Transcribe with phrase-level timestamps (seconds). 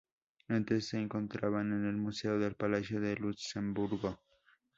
[0.47, 4.19] Antes se encontraba en el museo del Palacio de Luxemburgo.